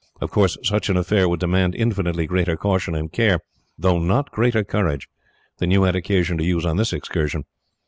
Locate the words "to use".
6.39-6.65